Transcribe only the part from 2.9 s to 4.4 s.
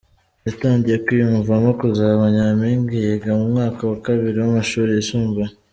yiga mu mwaka wa kabiri